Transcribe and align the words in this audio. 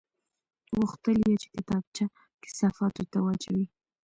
غوښتل 0.77 1.15
یې 1.27 1.35
چې 1.41 1.47
کتابچه 1.55 2.05
کثافاتو 2.43 3.03
ته 3.11 3.17
واچوي 3.25 3.65